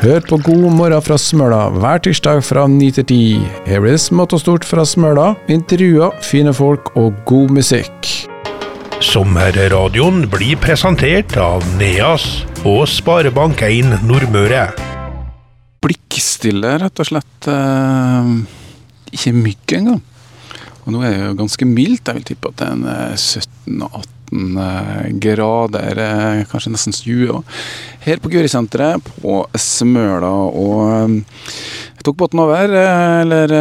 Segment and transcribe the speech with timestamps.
[0.00, 3.16] Hør på God morgen fra Smøla hver tirsdag fra 9 til 10.
[3.66, 8.08] Her blir det smått og stort fra Smøla, intervjuer, fine folk og god musikk.
[9.04, 12.24] Sommerradioen blir presentert av Neas
[12.64, 14.70] og Sparebank1 Nordmøre.
[15.84, 17.48] blikkstille, rett og slett.
[17.52, 18.32] Eh,
[19.12, 20.00] ikke mygg engang.
[20.86, 22.08] Og nå er det jo ganske mildt.
[22.08, 27.42] Jeg vil tippe at det er en eh, 17-18 eh, grader, eh, kanskje nesten 20.
[28.04, 30.30] Her på Gurisenteret på Smøla.
[30.50, 31.16] Og eh,
[32.00, 33.52] jeg tok båten over, eller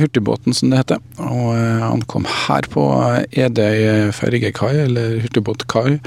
[0.00, 1.02] hurtigbåten som det heter.
[1.20, 1.50] Og
[1.90, 2.86] ankom her på
[3.28, 5.98] Edøy fergekai, eller hurtigbåtkai.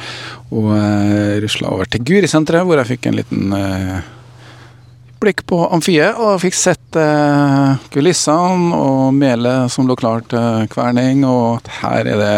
[0.49, 0.71] Og
[1.45, 3.53] rusla over til Gurisenteret, hvor jeg fikk en liten
[5.21, 11.23] blikk på amfiet og fikk sett eh, kulissene og melet som lå klart til kverning,
[11.27, 12.35] og at her er det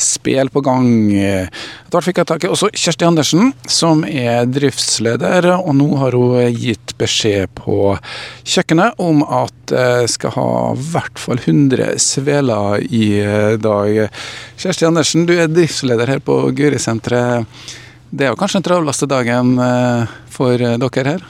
[0.00, 0.88] spel på gang.
[1.14, 6.54] Etter fikk jeg tak i også Kjersti Andersen, som er driftsleder, og nå har hun
[6.54, 7.96] gitt beskjed på
[8.44, 14.08] kjøkkenet om at det skal ha i hvert fall 100 sveler i eh, dag.
[14.60, 17.46] Kjersti Andersen, du er driftsleder her på Gurisenteret.
[18.10, 21.28] Det er jo kanskje den travleste dagen eh, for eh, dere her?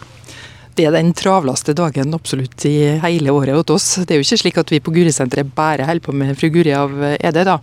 [0.80, 3.88] Det er den travleste dagen absolutt i hele året hos oss.
[4.08, 6.72] Det er jo ikke slik at vi på Gurisenteret bare holder på med Fru Guri
[6.72, 7.58] av ED da.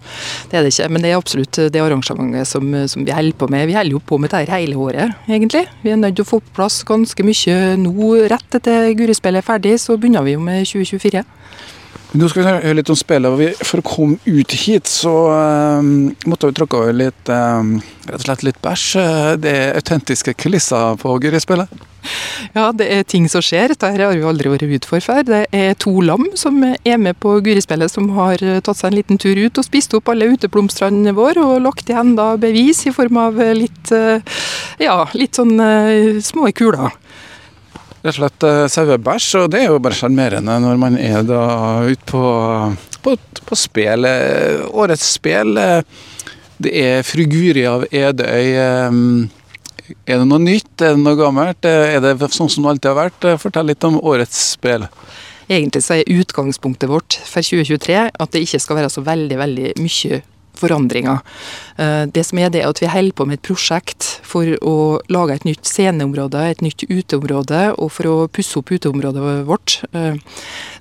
[0.51, 0.89] Det er det ikke.
[0.93, 3.65] Men det er absolutt det arrangementet som, som vi holder på med.
[3.71, 5.63] Vi holder jo på med dette hele året, egentlig.
[5.81, 8.11] Vi er nødt til å få på plass ganske mye nå.
[8.29, 11.25] Rett etter Gurispillet er ferdig, så begynner vi jo med 2024.
[12.15, 13.59] Nå skal vi høre litt om spillet.
[13.67, 15.11] For å komme ut hit, så
[15.81, 17.73] um, måtte vi tråkke over litt um,
[18.07, 18.87] rett og slett litt bæsj.
[19.01, 21.83] Eh, Det er autentiske kulisser på Guri-spillet.
[22.55, 23.73] Ja, det er ting som skjer.
[23.73, 25.25] Dette har vi aldri vært ut for før.
[25.27, 29.19] Det er to lam som er med på Gurispillet, som har tatt seg en liten
[29.19, 33.19] tur ut og spist opp alle uteblomstene våre og lagt igjen da bevis i form
[33.19, 34.23] av litt, eh,
[34.79, 36.95] ja, litt sånn eh, små kuler.
[38.07, 41.41] Rett og slett eh, sauebæsj, og det er jo bare sjarmerende når man er da
[41.83, 42.21] ute på,
[43.03, 43.15] på,
[43.49, 44.07] på spel.
[44.07, 46.05] Eh, Årets spel, eh,
[46.63, 48.53] det er Fru Guri av Edøy.
[48.63, 51.67] Er det noe nytt, er det noe gammelt?
[51.67, 53.27] Er det sånn som det alltid har vært?
[53.43, 54.87] Fortell litt om årets spel.
[55.51, 59.75] Egentlig så er utgangspunktet vårt for 2023 at det ikke skal være så veldig, veldig
[59.83, 60.23] mye
[60.57, 61.19] forandringer.
[61.77, 64.99] Eh, Det som er det er at vi holder på med et prosjekt for å
[65.13, 69.83] lage et nytt sceneområde, et nytt uteområde, og for å pusse opp uteområdet vårt.
[69.93, 70.17] Eh,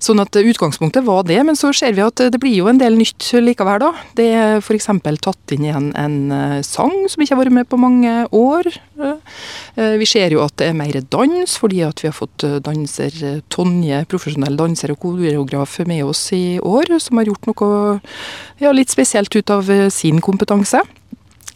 [0.01, 2.97] Sånn at utgangspunktet var det, men så ser vi at det blir jo en del
[2.97, 3.93] nytt likevel, da.
[4.15, 4.87] Det er f.eks.
[5.21, 8.69] tatt inn igjen en eh, sang som ikke har vært med på mange år.
[9.77, 14.05] Vi ser jo at det er mer dans, fordi at vi har fått danser Tonje,
[14.09, 18.01] profesjonell danser og koreograf med oss i år, som har gjort noe
[18.63, 20.86] ja, litt spesielt ut av sin kompetanse.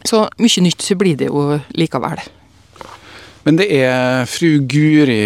[0.06, 2.22] Så mye nytt så blir det jo likevel.
[3.46, 5.22] Men det er fru Guri.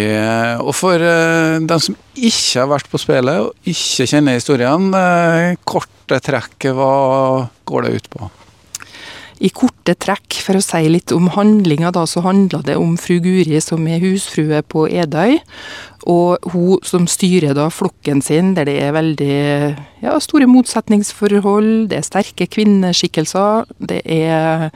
[0.63, 5.59] Og for eh, dem som ikke har vært på spillet og ikke kjenner historien, eh,
[5.67, 8.31] korte trekk, hva går det ut på?
[9.43, 13.17] I korte trekk, for å si litt om handlinga, da, så handler det om fru
[13.19, 15.41] Guri som er husfrue på Edøy.
[16.05, 19.37] Og hun som styrer da flokken sin, der det er veldig
[20.03, 24.69] ja, store motsetningsforhold, det er sterke kvinneskikkelser, det er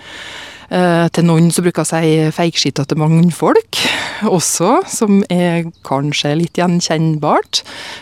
[0.70, 3.80] til noen som bruker å si feigskitete mannfolk
[4.28, 7.62] også, som er kanskje litt gjenkjennbart,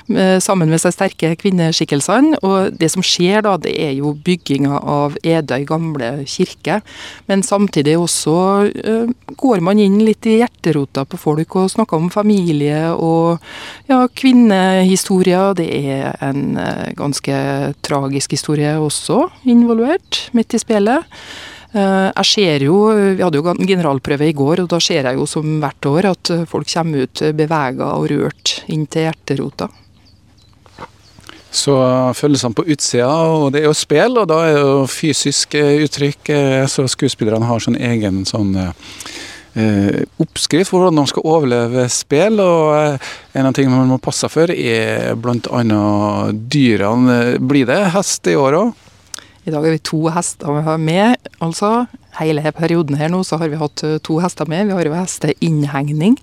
[0.09, 2.39] eh, sammen med de sterke kvinneskikkelsene.
[2.43, 6.81] Og det som skjer da, det er jo bygginga av Edøy gamle kirke.
[7.27, 8.37] Men samtidig også
[8.73, 13.37] eh, går man inn litt i hjerterota på folk og snakker om familie og
[13.89, 15.53] ja, kvinnehistorier.
[15.57, 21.05] Det er en eh, ganske tragisk historie også involvert midt i spillet.
[21.75, 22.77] Eh, Jeg ser jo,
[23.17, 26.29] Vi hadde jo generalprøve i går, og da ser jeg jo som hvert år at
[26.31, 29.69] eh, folk kommer ut bevega og rørt inn til hjerterota.
[31.57, 31.73] Så
[32.13, 36.29] følelsene på utsida, og det er jo spill, og da er jo fysisk eh, uttrykk.
[36.29, 38.71] eh, Så skuespillerne har sånn egen sånn eh,
[39.57, 42.39] eh, oppskrift for hvordan de skal overleve spill.
[42.43, 45.61] Og eh, en av tingene man må passe for, er bl.a.
[46.31, 47.17] dyrene.
[47.39, 48.75] Blir det hest i år òg?
[49.47, 51.85] I dag har vi to hester vi har med, altså.
[52.17, 54.67] Hele perioden her nå så har vi hatt eh, to hester med.
[54.67, 56.17] Vi har jo hesteinnhegning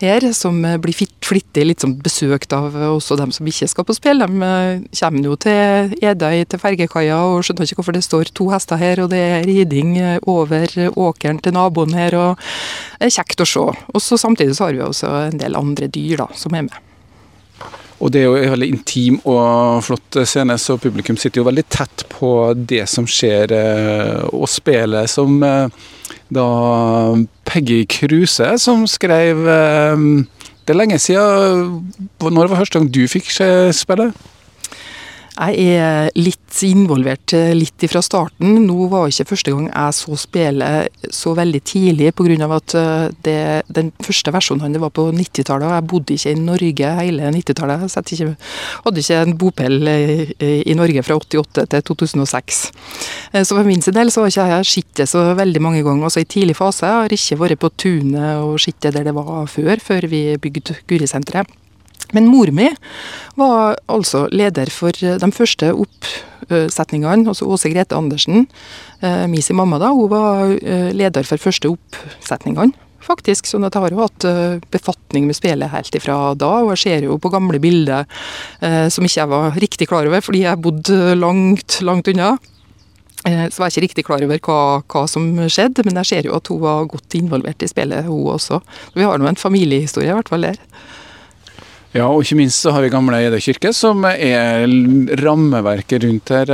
[0.00, 3.98] her, som eh, blir flittig litt sånn besøkt av også dem som ikke skal på
[3.98, 4.24] spill.
[4.24, 8.48] De eh, kommer jo til Edøy, til fergekaia, og skjønner ikke hvorfor det står to
[8.54, 12.50] hester her, og det er riding over åkeren til naboen her, og
[12.96, 13.70] det er kjekt å se.
[13.92, 16.87] Og så samtidig så har vi også en del andre dyr da, som er med.
[17.98, 21.64] Og det er jo en veldig intim og flott scene, så publikum sitter jo veldig
[21.72, 23.50] tett på det som skjer.
[23.52, 25.68] eh, Og spillet som eh,
[26.30, 26.46] da
[27.48, 29.96] Peggy Kruse, som skrev eh,
[30.64, 31.92] Det er lenge siden.
[32.20, 34.12] Når var første gang du fikk se spillet?
[35.38, 38.64] Jeg er litt involvert eh, litt fra starten.
[38.66, 42.48] Nå var ikke første gang jeg så spillet så veldig tidlig, pga.
[42.56, 43.36] at eh, det,
[43.70, 45.76] den første versjonen det var på 90-tallet.
[45.76, 47.86] Jeg bodde ikke i Norge hele 90-tallet.
[47.86, 48.34] Jeg
[48.82, 49.92] hadde ikke en bopel
[50.48, 52.60] i Norge fra 88 til 2006.
[53.32, 56.10] Eh, så for min del så har ikke jeg sett det så veldig mange ganger.
[56.10, 59.14] Også i tidlig fase jeg har ikke vært på tunet og sett det der det
[59.14, 61.54] var før, før vi bygde Gurisenteret.
[62.16, 62.68] Men mor mi
[63.38, 67.28] var altså leder for eh, de første oppsetningene.
[67.28, 68.46] Altså Åse Grete Andersen,
[69.00, 72.74] eh, min sin mamma, da, hun var eh, leder for første oppsetningene.
[73.08, 74.24] Faktisk, sånn at Jeg har jo hatt
[74.68, 78.04] befatning med spillet helt ifra da, og jeg ser jo på gamle bilder
[78.92, 82.34] som ikke jeg var riktig klar over, fordi jeg bodde langt, langt unna.
[83.22, 86.36] Så var jeg ikke riktig klar over hva, hva, som skjedde, men jeg ser jo
[86.36, 88.60] at hun var godt involvert i spillet, hun også.
[88.98, 90.60] Vi har nå en familiehistorie i hvert fall der.
[91.96, 94.66] Ja, og ikke minst så har vi Gamle Eide kirke, som er
[95.22, 96.50] rammeverket rundt her.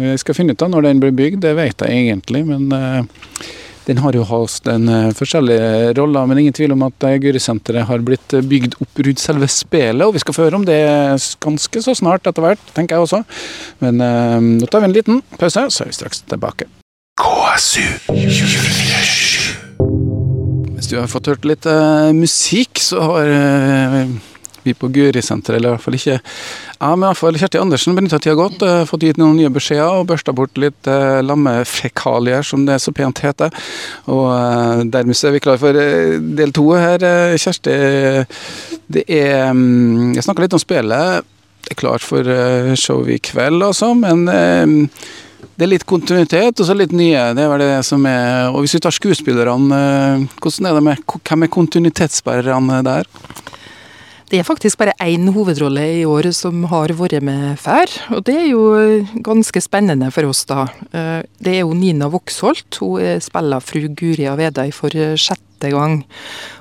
[0.00, 3.02] Jeg skal finne ut av når den blir bygd, det vet jeg egentlig, men eh,
[3.84, 6.24] den har jo hatt en eh, forskjellige roller.
[6.30, 10.24] Men ingen tvil om at Gurisenteret har blitt bygd opp rundt selve spelet, og vi
[10.24, 10.80] skal få høre om det
[11.44, 13.24] ganske så snart etter hvert, tenker jeg også.
[13.84, 14.00] Men
[14.56, 16.70] nå tar vi en liten pause, så er vi straks tilbake.
[17.20, 17.84] KSU
[20.72, 24.31] Hvis du har fått hørt litt uh, musikk, så har uh,
[24.64, 27.96] vi på Gurisenteret, eller i hvert fall ikke Ja, men i hvert fall Kjersti Andersen
[27.98, 28.62] benytta tida godt.
[28.62, 32.94] Uh, fått gitt noen nye beskjeder og børsta bort litt uh, lammefekalier, som det så
[32.96, 33.54] pent heter.
[34.10, 37.06] Og uh, dermed så er vi klar for uh, del to her,
[37.38, 37.76] Kjersti.
[38.92, 41.28] Det er um, Jeg snakka litt om spillet.
[41.62, 42.26] Det er klart for
[42.74, 47.28] show i kveld, altså, men det er litt kontinuitet og så litt nye.
[47.36, 49.80] Det er vel det som er Og hvis vi tar skuespillerne,
[50.42, 53.06] hvordan er det med Hvem er kontinuitetsbærerne der?
[54.32, 58.36] Det er faktisk bare én hovedrolle i år som har vært med før, og det
[58.40, 58.62] er jo
[59.20, 60.62] ganske spennende for oss, da.
[60.88, 62.78] Eh, det er jo Nina Voksholt.
[62.80, 65.98] Hun spiller fru Guria Avedøy for sjette gang.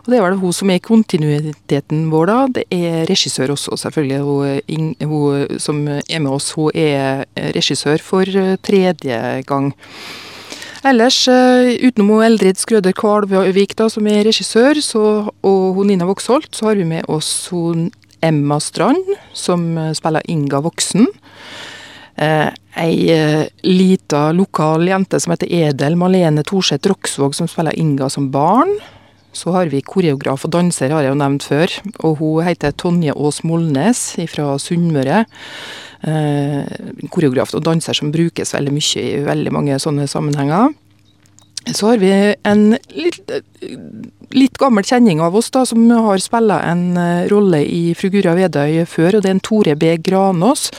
[0.03, 2.39] Og det er vel hun som er kontinuiteten vår, da.
[2.59, 4.19] Det er regissør også, selvfølgelig.
[4.67, 7.23] Hun, hun som er med oss, hun er
[7.55, 8.27] regissør for
[8.67, 9.71] tredje gang.
[10.81, 16.49] Ellers, eh, utenom Eldrid Skrøder Kvalvik, da, som er regissør, så, og hun Nina Voksholt,
[16.57, 17.91] så har vi med oss hun
[18.21, 21.05] Emma Strand, som eh, spiller Inga Voksen.
[22.21, 22.49] Eh,
[22.81, 28.31] ei eh, lita lokal jente som heter Edel Malene Thorseth Roksvåg, som spiller Inga som
[28.33, 28.73] barn.
[29.31, 31.73] Så har vi koreograf og danser, har jeg jo nevnt før.
[32.03, 35.23] Og hun heter Tonje Aas Molnes fra Sunnmøre
[36.03, 40.75] eh, koreograf og danser som brukes veldig mye i veldig mange sånne sammenhenger.
[41.69, 42.09] Så har vi
[42.49, 42.63] en
[42.97, 43.33] litt,
[44.33, 48.33] litt gammel kjenning av oss da, som har spilt en eh, rolle i Fru Gura
[48.37, 49.93] Vedøy før, og det er en Tore B.
[50.01, 50.71] Granås.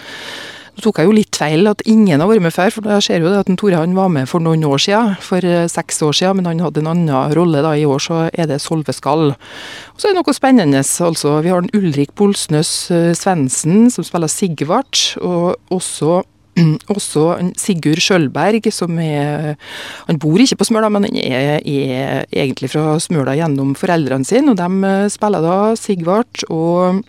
[0.72, 3.20] Nå tok jeg jo litt feil at ingen har vært med før, for jeg ser
[3.20, 6.16] jo det at Tore han var med for noen år siden, for eh, seks år
[6.16, 7.74] siden, men han hadde en annen rolle da.
[7.76, 9.34] I år så er det Solve Skall.
[9.34, 11.34] Og så er det noe spennende, altså.
[11.44, 16.22] Vi har en Ulrik Bolsnøs uh, Svendsen som spiller Sigvart, og også
[16.96, 17.28] også
[17.60, 19.54] Sigurd Skjølberg, som er
[20.08, 24.52] Han bor ikke på Smøla, men han er, er egentlig fra Smøla gjennom foreldrene sine.
[24.52, 27.04] Og de eh, spiller da Sigvart og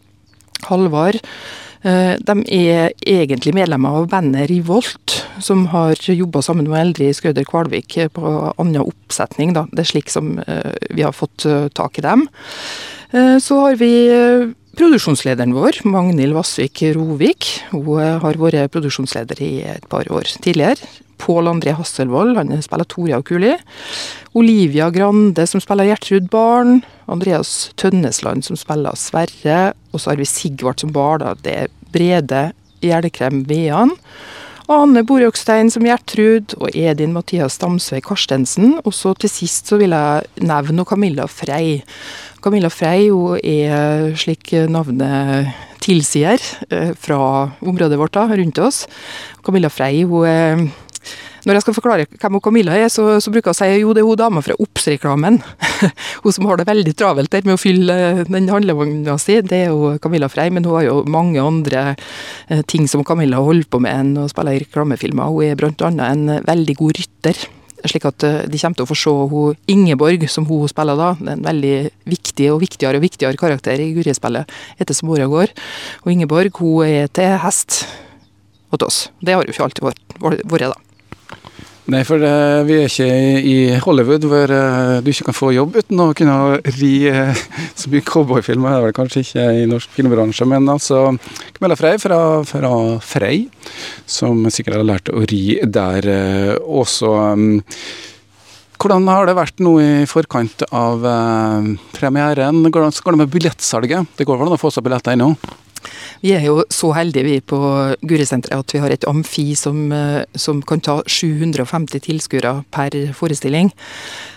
[0.68, 7.18] Halvard Eh, de er egentlig medlemmer av bandet Rivolt, som har jobba sammen med Eldrid
[7.18, 9.52] Skauder Kvalvik på annen oppsetning.
[9.58, 9.66] Da.
[9.72, 12.28] Det er slik som eh, vi har fått eh, tak i dem.
[13.14, 13.92] Så har vi
[14.74, 17.46] produksjonslederen vår, Magnhild Vassvik Rovik.
[17.70, 20.82] Hun har vært produksjonsleder i et par år tidligere.
[21.24, 23.54] Pål André Hasselvold, han spiller Toria og Kuli.
[24.36, 26.82] Olivia Grande, som spiller Gjertrud Barn.
[27.12, 29.74] Andreas Tønnesland, som spiller Sverre.
[29.94, 31.34] Og så har vi Sigvart som bar, da.
[31.40, 32.46] Det er Brede
[32.84, 33.96] Gjelkrem Vean.
[34.72, 38.78] Ane Borøkstein som Gjertrud, og Edin Mathias Stamsvei Karstensen.
[38.84, 41.82] Og så til sist så vil jeg nevne Camilla Frei.
[42.44, 45.52] Camilla Frei hun er, slik navnet
[45.84, 46.40] tilsier,
[46.72, 48.86] eh, fra området vårt da, rundt oss.
[49.44, 50.64] Camilla Frei hun er
[51.48, 54.04] når jeg skal forklare hvem Camilla er, så, så bruker jeg å si jo, det
[54.04, 55.40] er hun dama fra Obs-reklamen.
[56.24, 59.40] hun som har det veldig travelt der med å fylle eh, den handlevogna si.
[59.44, 63.42] Det er jo Camilla Frei, men hun har jo mange andre eh, ting som Camilla
[63.44, 65.34] holder på med enn å spille i reklamefilmer.
[65.34, 67.44] Hun er annet en veldig god rytter.
[67.84, 71.12] Slik at eh, de kommer til å få se hun Ingeborg, som hun spiller da.
[71.34, 71.76] En veldig
[72.14, 75.52] viktig og viktigere og viktigere karakter i Guri-spillet etter som åra går.
[76.06, 77.84] Og Ingeborg hun er til hest
[78.72, 79.04] hos oss.
[79.20, 80.93] Det har jo ikke alltid vært, da.
[81.92, 83.08] Nei, for uh, vi er ikke
[83.44, 87.42] i Hollywood hvor uh, du ikke kan få jobb uten å kunne ri uh,
[87.80, 88.72] så mye cowboyfilmer.
[88.72, 91.02] Det er vel kanskje ikke i norsk filmbransje, men altså
[91.58, 92.72] Camilla Frey fra, fra
[93.04, 93.44] Frey,
[94.08, 96.08] som sikkert har lært å ri der
[96.64, 97.12] også.
[97.36, 97.60] Um,
[98.80, 101.04] hvordan har det vært nå i forkant av
[101.96, 102.64] premieren?
[102.68, 104.16] Hvordan går det med billettsalget?
[104.20, 105.34] Det går vel an å få seg billetter ennå?
[106.24, 107.60] Vi er jo så heldige vi på
[108.08, 113.72] Guresenteret at vi har et amfi som, eh, som kan ta 750 tilskuere per forestilling.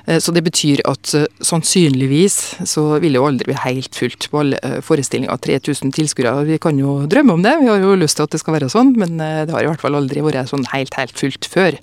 [0.07, 4.29] Eh, så det betyr at eh, sannsynligvis så vil det jo aldri bli helt fullt
[4.31, 5.37] på alle forestillinger.
[5.47, 6.47] 3000 tilskuere.
[6.49, 8.71] Vi kan jo drømme om det, vi har jo lyst til at det skal være
[8.73, 11.77] sånn, men det har i hvert fall aldri vært sånn helt, helt fullt før.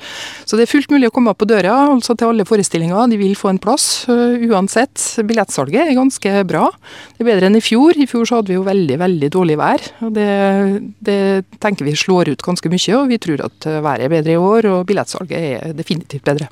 [0.47, 3.11] Så det er fullt mulig å komme opp på døra, altså til alle forestillinger.
[3.11, 5.01] De vil få en plass uansett.
[5.27, 6.67] Billettsalget er ganske bra.
[7.15, 7.97] Det er bedre enn i fjor.
[7.97, 9.87] I fjor så hadde vi jo veldig, veldig dårlig vær.
[10.07, 10.31] og det,
[11.05, 11.19] det
[11.63, 14.69] tenker vi slår ut ganske mye, og vi tror at været er bedre i år,
[14.73, 16.51] og billettsalget er definitivt bedre.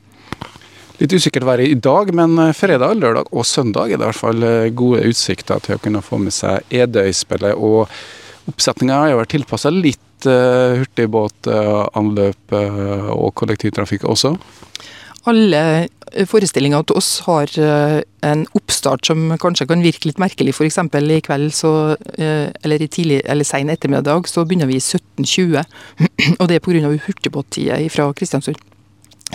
[1.02, 4.20] Litt usikkert vær i dag, men eh, fredag, lørdag og søndag er det i hvert
[4.20, 7.58] fall eh, gode utsikter til å kunne få med seg Edøy-spillet.
[7.58, 7.90] Og
[8.52, 14.34] oppsetninga har jo vært tilpassa litt uh, hurtigbåtanløp uh, og kollektivtrafikk også.
[15.30, 15.62] Alle
[16.30, 20.56] forestillinger til oss har en oppstart som kanskje kan virke litt merkelig.
[20.58, 20.80] F.eks.
[20.82, 21.72] i kveld, så,
[22.18, 25.62] eller i tidlig, eller sen ettermiddag, så begynner vi i 17.20.
[26.42, 26.98] Og det er pga.
[27.06, 28.58] hurtigbåttida fra Kristiansund.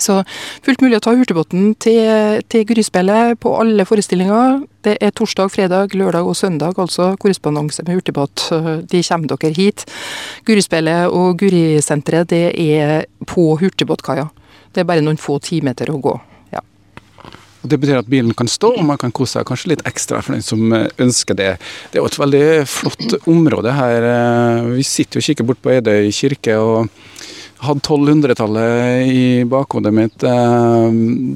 [0.02, 0.20] Så
[0.64, 4.62] fullt mulig å ta hurtigbåten til, til Gryspillet på alle forestillinger.
[4.86, 8.48] Det er torsdag, fredag, lørdag og søndag, altså korrespondanse med hurtigbåt.
[8.92, 9.86] De kommer dere hit.
[10.46, 14.28] Gurispillet og Gurisenteret det er på hurtigbåtkaia.
[14.76, 16.12] Det er bare noen få timeter å gå.
[16.52, 16.60] Ja.
[17.64, 20.36] Det betyr at bilen kan stå, og man kan kose seg kanskje litt ekstra for
[20.36, 21.54] den som eh, ønsker det.
[21.90, 24.08] Det er jo et veldig flott område her.
[24.12, 26.58] Eh, vi sitter jo og kikker bort på Edøy kirke.
[26.60, 26.92] og
[27.58, 30.22] hadde 1200-tallet i bakhodet mitt.
[30.22, 30.90] Eh,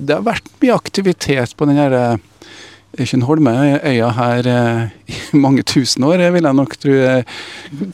[0.06, 1.80] det har vært mye aktivitet på den
[2.98, 6.96] Kjønholme-øya her eh, i mange tusen år, vil jeg nok tro.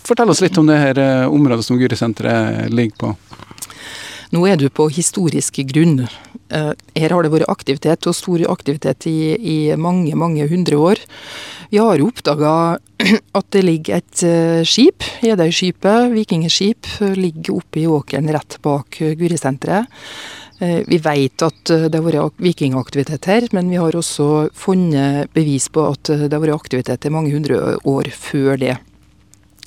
[0.06, 3.14] Fortell oss litt om det her eh, området som Gurisenteret ligger på.
[4.35, 6.06] Nå er du på historisk grunn.
[6.50, 11.02] Her har det vært aktivitet, og stor aktivitet i, i mange, mange hundre år.
[11.71, 12.78] Vi har oppdaga
[13.38, 19.14] at det ligger et uh, skip, Edøyskipet, vikingskip, ligger oppe i åkeren rett bak uh,
[19.18, 20.02] Gurisenteret.
[20.56, 25.85] Vi vet at det har vært vikingaktivitet her, men vi har også funnet bevis på
[25.90, 28.78] at det har vært aktivitet i mange hundre år før det.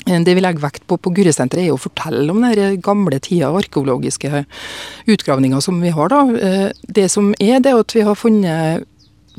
[0.10, 4.46] Det vi legger vekt på på Gurresenteret er å fortelle om den gamle tida, arkeologiske
[5.10, 6.10] utgravninger som vi har.
[6.10, 6.72] da.
[6.88, 8.88] Det som er, det er at vi har funnet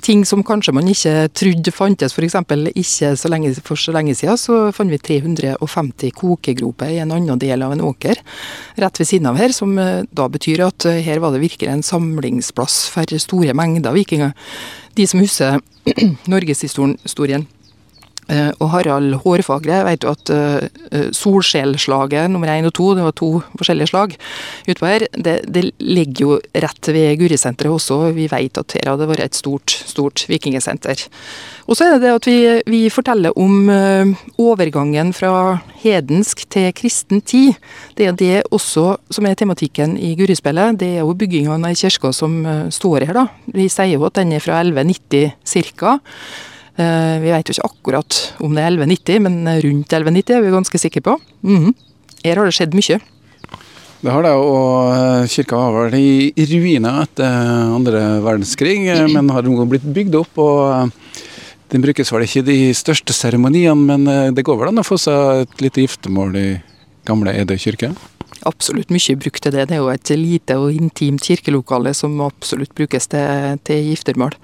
[0.04, 2.14] ting som kanskje man ikke trodde fantes.
[2.16, 2.36] F.eks.
[2.72, 7.40] ikke så lenge, for så lenge siden så fant vi 350 kokegroper i en annen
[7.40, 8.20] del av en åker
[8.80, 11.70] rett ved siden av her, som eh, da betyr at eh, her var det virkelig
[11.70, 14.34] en samlingsplass for store mengder vikinger.
[14.96, 15.60] De som husker
[16.32, 17.59] norgeshistorien Eh,
[18.30, 23.30] og Harald Hårfagre vet jo at uh, Solskjellslaget nummer én og to, det var to
[23.58, 24.14] forskjellige slag
[24.70, 28.12] utpå her, det, det, ligger jo rett ved Gurisenteret også.
[28.14, 31.02] Vi vet at her hadde vært et stort, stort vikingesenter.
[31.66, 32.38] Og så er det det at vi,
[32.70, 33.70] vi forteller om
[34.40, 37.58] overgangen fra hedensk til kristen tid.
[37.98, 40.78] Det er det også som er tematikken i Gurispillet.
[40.80, 42.40] Det er jo bygginga av ei kirke som
[42.74, 43.26] står her, da.
[43.54, 45.98] Vi sier jo at den er fra 1190 ca.
[46.80, 50.52] Eh, vi vet jo ikke akkurat om det er 1190, men rundt 1190 er vi
[50.54, 51.16] ganske sikre på.
[51.44, 51.72] Mm.
[52.24, 53.00] Her har det skjedd mye.
[54.00, 59.32] Det har det, og eh, kirka har vært i ruiner etter andre verdenskrig, eh, men
[59.34, 60.40] har blitt bygd opp.
[60.40, 60.94] og
[61.70, 64.96] Den brukes vel ikke i de største seremoniene, men det går vel an å få
[64.98, 66.48] seg et lite giftermål i
[67.06, 67.92] gamle Edøy kirke?
[68.48, 69.68] Absolutt mye brukt til det.
[69.68, 74.34] Det er jo et lite og intimt kirkelokale som absolutt brukes til, til giftermål.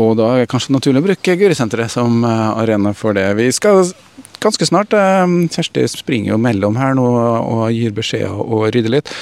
[0.00, 3.26] Og da er det kanskje naturlig å bruke Gurisenteret som eh, arena for det.
[3.38, 3.84] Vi skal
[4.42, 9.12] ganske snart eh, Kjersti springer jo mellom her nå og gir beskjeder og rydder litt.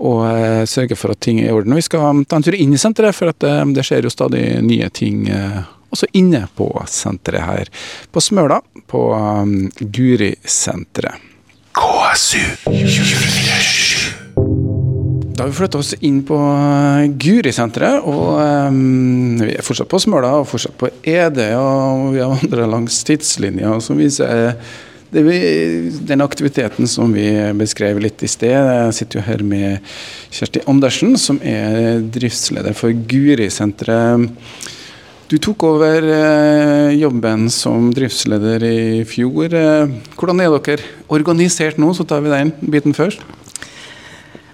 [0.00, 1.76] Og eh, sørger for at ting er i orden.
[1.76, 4.88] Vi skal ta en tur inn i senteret, for at det skjer jo stadig nye
[4.94, 5.28] ting
[5.92, 7.68] også inne på senteret her
[8.12, 9.04] på Smøla, på
[9.92, 11.28] Gurisenteret.
[11.72, 14.71] KSU 24
[15.32, 16.36] da har vi flytta oss inn på
[17.24, 18.04] Guri-senteret.
[18.08, 21.60] Og um, vi er fortsatt på Smøla og fortsatt på Edøya.
[21.60, 24.56] Og vi har vandra langs tidslinja som viser
[25.12, 25.38] vi,
[26.08, 27.26] den aktiviteten som vi
[27.58, 28.54] beskrev litt i sted.
[28.54, 29.92] Jeg sitter jo her med
[30.32, 34.30] Kjersti Andersen, som er driftsleder for Guri-senteret.
[35.32, 39.54] Du tok over eh, jobben som driftsleder i fjor.
[40.16, 41.94] Hvordan er dere organisert nå?
[41.96, 43.24] Så tar vi den biten først.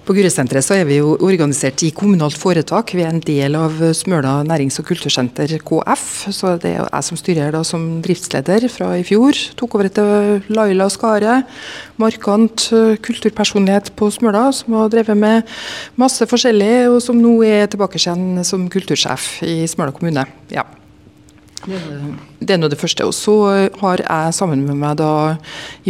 [0.08, 2.94] På Guresenteret så er vi jo organisert i kommunalt foretak.
[2.96, 6.06] Vi er en del av Smøla nærings- og kultursenter, KF.
[6.32, 9.36] Så det er jeg som styrer da som driftsleder fra i fjor.
[9.60, 11.42] Tok over etter Laila Skare.
[12.00, 15.44] Markant eh, kulturpersonlighet på Smøla, som har drevet med
[16.00, 20.24] masse forskjellig, og som nå er tilbake igjen som kultursjef i Smøla kommune.
[20.48, 20.64] Ja.
[21.66, 23.06] Det er nå det første.
[23.08, 23.34] Og så
[23.80, 25.12] har jeg sammen med meg da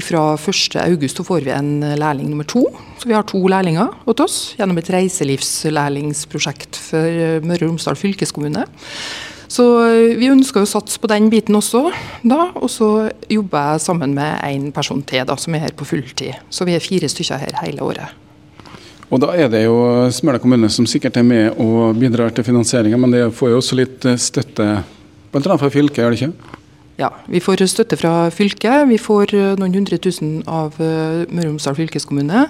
[0.04, 2.64] fra 1.8 så får vi en lærling nummer to.
[2.98, 8.64] Så vi har to lærlinger hos oss gjennom et reiselivslærlingsprosjekt for Møre og Romsdal fylkeskommune.
[9.48, 9.64] Så
[10.20, 11.86] vi ønsker å satse på den biten også,
[12.20, 12.50] da.
[12.60, 16.36] Og så jobber jeg sammen med en person til da, som er her på fulltid.
[16.52, 18.12] Så vi er fire stykker her hele året.
[19.08, 19.78] Og Da er det jo
[20.12, 23.78] Smøla kommune som sikkert er med og bidrar til finansieringa, men det får jo også
[23.78, 24.66] litt støtte
[25.32, 25.58] Bl.a.
[25.60, 26.58] fra fylket, gjør det ikke?
[26.98, 28.88] Ja, vi får støtte fra fylket.
[28.90, 32.40] Vi får eh, noen hundre tusen av eh, Møre og Romsdal fylkeskommune.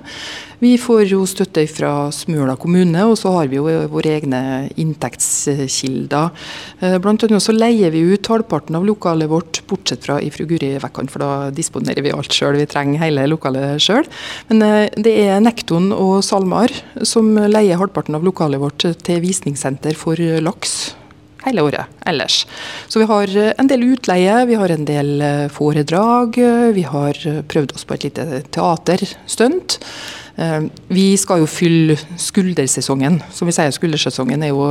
[0.63, 4.41] Vi får jo støtte fra Smøla kommune, og så har vi jo våre egne
[4.81, 6.33] inntektskilder.
[6.81, 10.47] Eh, blant annet så leier vi ut halvparten av lokalet vårt, bortsett fra i Fru
[10.49, 12.57] Guri Vekkan, for da disponerer vi alt sjøl.
[12.57, 14.09] Vi trenger hele lokalet sjøl.
[14.49, 14.65] Men
[14.97, 16.73] det er Nekton og SalMar
[17.05, 20.79] som leier halvparten av lokalet vårt til visningssenter for laks
[21.49, 22.45] hele året ellers.
[22.89, 26.39] Så vi har eh, en del utleie, vi har en del eh, foredrag,
[26.77, 29.81] vi har eh, prøvd oss på et lite teaterstunt.
[30.87, 33.17] Vi skal jo fylle skuldersesongen.
[33.35, 34.69] Som vi sier, skuldersesongen er jo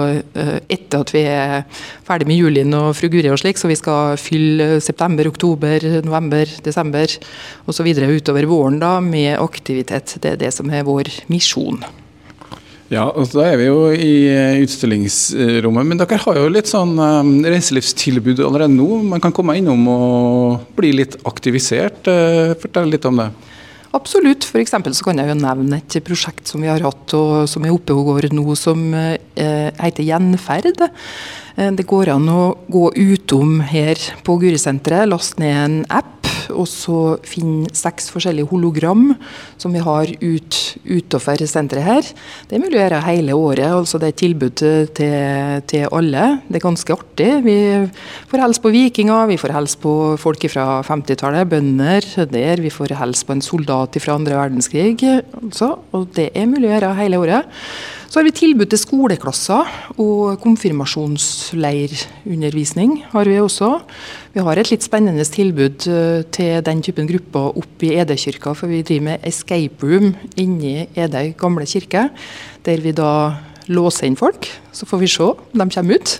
[0.72, 1.65] etter at vi er
[2.07, 6.48] ferdig med julien og fru Guri og slik, så vi skal fylle september, oktober, november,
[6.63, 7.19] desember
[7.67, 7.91] osv.
[8.00, 10.15] utover våren da med aktivitet.
[10.24, 11.84] Det er det som er vår misjon.
[12.88, 15.89] Ja, og da er vi jo i eh, utstillingsrommet.
[15.89, 18.88] Men dere har jo litt sånn um, reiselivstilbud allerede nå.
[19.12, 22.08] Man kan komme innom og bli litt aktivisert.
[22.08, 23.27] Uh, fortell litt om det.
[23.98, 24.48] Absolutt.
[24.48, 27.75] For så kan jeg jo nevne et prosjekt som vi har hatt og som er
[27.75, 30.84] oppe og går nå, som heter Gjenferd.
[31.56, 36.16] Det går an å gå utom her på Gurisenteret, laste ned en app
[36.54, 39.10] og så finne seks forskjellige hologram
[39.60, 42.10] som vi har ut, utenfor senteret her.
[42.48, 43.67] Det er mulig å gjøre hele året.
[43.71, 44.88] altså Det er tilbud til,
[45.67, 46.26] til alle.
[46.48, 47.32] Det er ganske artig.
[47.45, 47.58] Vi
[48.32, 52.63] får hilse på vikinger, vi får hilse på folk fra 50-tallet, bønder der.
[52.63, 54.98] Vi får hilse på en soldat fra andre verdenskrig.
[55.41, 57.56] Altså, og det er mulig å gjøre hele året.
[58.08, 59.67] Så har vi tilbud til skoleklasser
[60.00, 63.04] og konfirmasjonsleirundervisning.
[63.12, 63.82] har Vi også.
[64.34, 68.54] Vi har et litt spennende tilbud eh, til den typen grupper oppe i Edøykirka.
[68.56, 72.10] For vi driver med escape room inni Edøy gamle kirke.
[72.63, 73.34] Der vi da
[73.71, 74.47] låser inn folk.
[74.71, 76.17] Så får vi se om de kommer ut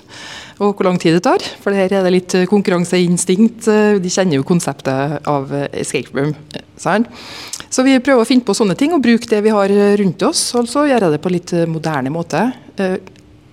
[0.57, 1.41] og hvor lang tid det tar.
[1.62, 3.67] For her er det litt konkurranseinstinkt.
[4.01, 6.33] De kjenner jo konseptet av escape room.
[6.77, 9.69] Så vi prøver å finne på sånne ting og bruke det vi har
[10.01, 10.41] rundt oss.
[10.57, 12.39] Altså gjøre det på litt moderne måte.
[12.81, 12.97] Eh,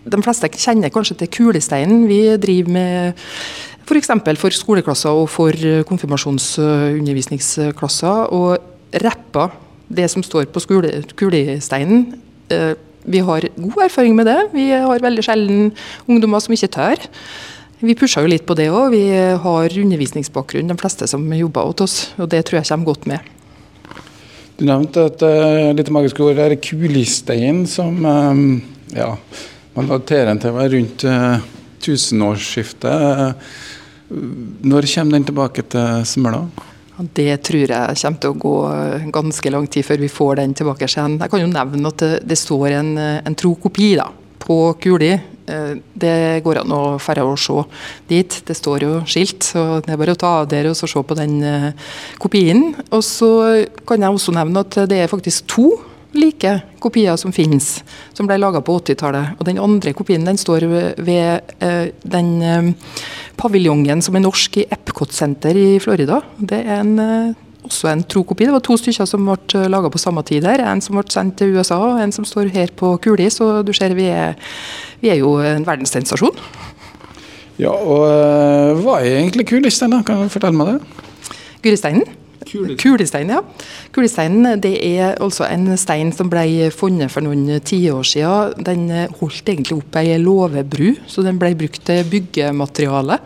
[0.04, 2.08] de fleste kjenner kanskje til kulesteinen.
[2.08, 3.12] Vi driver med
[3.84, 4.08] f.eks.
[4.08, 5.52] For, for skoleklasser og for
[5.90, 8.16] konfirmasjonsundervisningsklasser.
[8.32, 8.58] Og
[9.04, 9.48] rapper
[9.92, 10.60] det som står på
[11.20, 11.98] kulesteinen.
[13.04, 14.48] Eh, vi har god erfaring med det.
[14.52, 15.72] Vi har veldig sjelden
[16.08, 16.96] ungdommer som ikke tør.
[17.84, 18.90] Vi pusha jo litt på det òg.
[18.92, 21.96] Vi har undervisningsbakgrunn, de fleste som jobber hos oss.
[22.18, 23.20] Og det tror jeg kommer godt med.
[24.56, 28.62] Du nevnte et uh, lite magisk ord, det er kulistein, som um,
[28.94, 29.16] ja,
[29.74, 31.42] man daterer den til å være rundt uh,
[31.82, 33.34] tusenårsskiftet.
[34.62, 36.44] Når kommer den tilbake til Smøla?
[36.94, 38.56] Det tror jeg kommer til å gå
[39.14, 41.16] ganske lang tid før vi får den tilbake igjen.
[41.18, 44.06] Jeg kan jo nevne at det, står en, en tro kopi da,
[44.44, 45.10] på Kuli.
[45.46, 47.56] Eh, det går an å færre å se
[48.08, 48.38] dit.
[48.46, 51.18] Det står jo skilt, så det er bare å ta av der og se på
[51.18, 51.90] den eh,
[52.22, 52.70] kopien.
[52.90, 53.32] Og så
[53.88, 55.68] kan jeg også nevne at det er faktisk to
[56.18, 56.50] like
[56.82, 57.82] kopier som finnes,
[58.16, 59.38] som ble laga på 80-tallet.
[59.38, 62.72] Og Den andre kopien den står ved eh, den eh,
[63.40, 66.20] paviljongen som er norsk i Epcot Center i Florida.
[66.38, 68.46] Det er en, eh, også en trokopi.
[68.46, 70.64] Det var to stykker som ble eh, laga på samme tid der.
[70.64, 73.30] En som ble sendt til USA, og en som står her på Kuli.
[73.32, 74.38] Så du ser, vi er,
[75.02, 76.44] vi er jo en verdenssensasjon.
[77.60, 80.02] Ja, og eh, hva er egentlig Kulistein, da?
[80.06, 81.02] Kan du fortelle meg det?
[81.64, 82.23] Guristeinen?
[82.46, 83.40] Kulestein, ja.
[83.94, 88.66] Kulesteinen det er altså en stein som ble funnet for noen tiår siden.
[88.66, 88.88] Den
[89.20, 93.20] holdt egentlig opp ei låvebru, så den ble brukt til byggemateriale.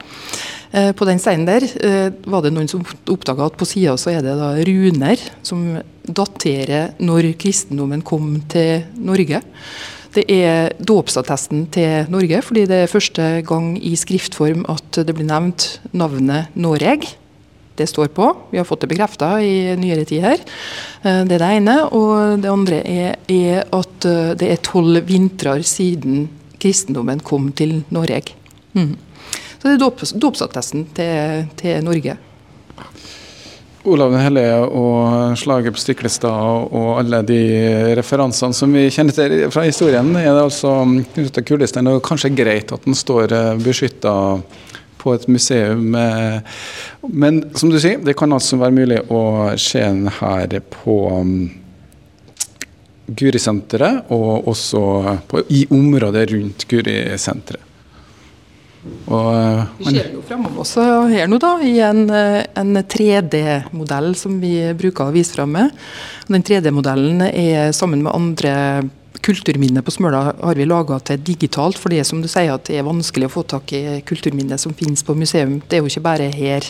[0.70, 4.12] Eh, på den steinen der eh, var det noen som oppdaga at på sida så
[4.12, 9.40] er det da runer som daterer når kristendommen kom til Norge.
[10.12, 15.28] Det er dåpsattesten til Norge, fordi det er første gang i skriftform at det blir
[15.28, 17.07] nevnt navnet Noreg
[17.79, 18.29] det står på.
[18.51, 20.45] Vi har fått det bekrefta i nyere tid her.
[21.03, 21.77] Eh, det er det ene.
[21.97, 27.83] Og det andre er, er at eh, det er tolv vintrer siden kristendommen kom til
[27.95, 28.35] Norge.
[28.75, 28.97] Mm.
[29.59, 32.19] Så det er dåps, dåpsattesten til, til Norge.
[33.88, 37.41] Olav den hellige og slaget på Stiklestad og alle de
[37.97, 40.75] referansene som vi kjenner til fra historien, er det altså
[41.47, 41.88] Kulestein.
[41.88, 44.14] Og kanskje greit at den står eh, beskytta
[44.98, 45.94] på et museum.
[47.08, 49.22] Men som du sier, det kan altså være mulig å
[49.61, 50.98] se den her på
[53.08, 54.82] Guri-senteret, og også
[55.30, 57.64] på, i området rundt Gurisenteret.
[59.08, 64.12] Og, eh, vi ser jo framover også her nå, da, i en, eh, en 3D-modell
[64.16, 65.72] som vi bruker å vise fram med.
[66.28, 68.54] Den 3D-modellen er sammen med andre
[69.29, 72.79] kulturminner på Smøla har vi laga til digitalt, for det som du sier at det
[72.81, 75.59] er vanskelig å få tak i kulturminnet som finnes på museum.
[75.69, 76.67] Det er jo ikke bare her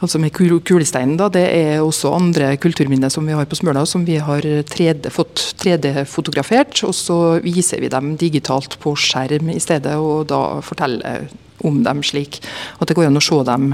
[0.00, 1.16] altså med kulesteinen.
[1.18, 5.10] da, Det er også andre kulturminner som vi har på Smøla, som vi har 3D,
[5.10, 6.84] fått 3D-fotografert.
[6.88, 11.28] Og så viser vi dem digitalt på skjerm i stedet, og da forteller
[11.66, 12.40] om dem slik
[12.78, 13.72] at det går an å se dem.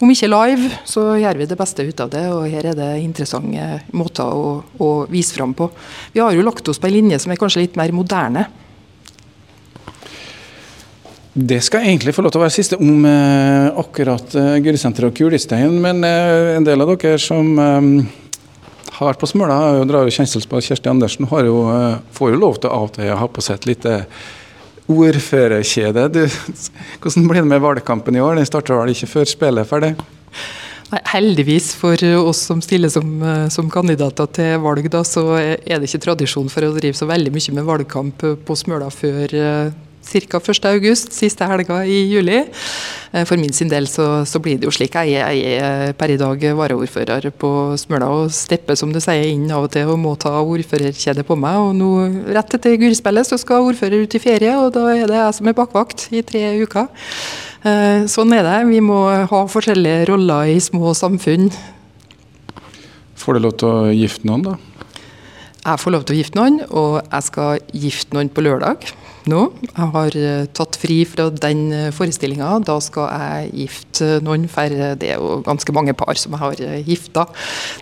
[0.00, 2.90] Om ikke live, så gjør vi det beste ut av det, og her er det
[3.02, 3.66] interessante
[3.96, 5.70] måter å, å vise fram på.
[6.14, 8.48] Vi har jo lagt oss på en linje som er kanskje litt mer moderne.
[11.32, 15.14] Det skal egentlig få lov til å være siste om eh, akkurat eh, Gurisenteret og
[15.14, 15.76] Kulestein.
[15.82, 17.86] Men eh, en del av dere som eh,
[18.96, 22.40] har vært på Smøla, og drar jo kjensel på Kjersti Andersen, jo, eh, får jo
[22.42, 23.94] lov til av og til å ha på seg et lite
[24.90, 26.06] ordførerkjede.
[26.14, 26.22] Du,
[27.00, 28.40] hvordan blir det med valgkampen i år?
[28.40, 29.92] Den starter vel ikke før spillet er ferdig?
[30.90, 35.78] Nei, heldigvis for oss som stiller som, eh, som, kandidater til valg, da, så er
[35.78, 39.36] det ikke tradisjon for å drive så veldig mye med valgkamp på Smøla før
[40.04, 40.40] ca.
[40.40, 42.40] 1.8, siste helga i juli.
[43.12, 44.94] Eh, for min sin del så, så, blir det jo slik.
[44.94, 49.50] Jeg, jeg er per i dag varaordfører på Smøla og stepper som du sier inn
[49.50, 51.58] av og til og må ta ordførerkjedet på meg.
[51.58, 51.90] og nå
[52.34, 55.50] Rett etter gullspillet så skal ordfører ut i ferie, og da er det jeg som
[55.50, 56.88] er bakvakt i tre uker.
[57.60, 58.58] Eh, sånn er det.
[58.70, 61.50] Vi må ha forskjellige roller i små samfunn.
[63.20, 64.56] Får du lov til å gifte noen, da?
[65.60, 68.86] Jeg får lov til å gifte noen, og jeg skal gifte noen på lørdag
[69.28, 69.40] nå.
[69.66, 72.54] Jeg har eh, tatt fri fra den eh, forestillinga.
[72.66, 76.64] Da skal jeg gifte noen, for det er jo ganske mange par som jeg har
[76.66, 77.26] eh, gifta.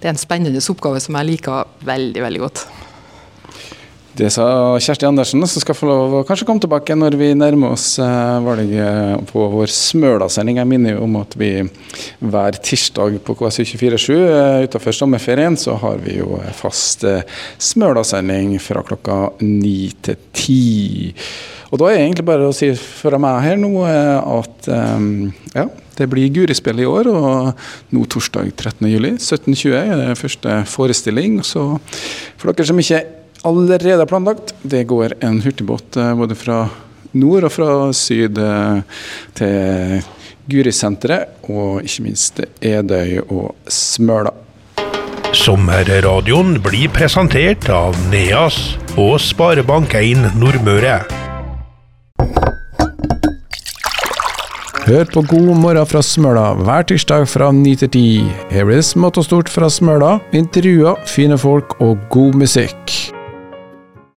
[0.01, 2.67] Det er en spennende oppgave som jeg liker veldig, veldig godt.
[4.19, 7.77] Det sa Kjersti Andersen, som skal få lov å kanskje komme tilbake når vi nærmer
[7.77, 10.57] oss eh, valget på vår Smøla-sending.
[10.59, 11.53] Jeg minner om at vi
[12.19, 17.23] hver tirsdag på KSU247 eh, utenfor sommerferien så har vi jo fast eh,
[17.63, 20.65] Smøla-sending fra klokka ni til ti.
[21.71, 25.67] Og da er det egentlig bare å si fra meg her nå at ja,
[25.99, 29.21] det blir Gurispill i år, og nå torsdag 13.07.
[29.21, 31.39] 17.20 er det første forestilling.
[31.45, 31.69] Så
[32.41, 33.05] for dere som ikke
[33.47, 34.55] allerede planlagt.
[34.63, 36.63] Det går en hurtigbåt eh, både fra
[37.13, 38.81] nord og fra syd eh,
[39.39, 40.03] til
[40.49, 44.33] Gurisenteret, og ikke minst Edøy og Smøla.
[45.37, 48.57] Sommerradioen blir presentert av NEAS
[48.97, 51.03] og Sparebank1 Nordmøre.
[54.89, 58.33] Hør på God morgen fra Smøla hver tirsdag fra 9 til 10.
[58.55, 62.97] Her blir det smått og stort fra Smøla, intervjuer, fine folk og god musikk.